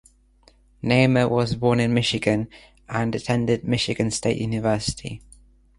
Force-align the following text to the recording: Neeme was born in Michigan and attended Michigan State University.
Neeme 0.83 1.29
was 1.29 1.53
born 1.53 1.79
in 1.79 1.93
Michigan 1.93 2.47
and 2.89 3.13
attended 3.13 3.67
Michigan 3.67 4.09
State 4.09 4.41
University. 4.41 5.21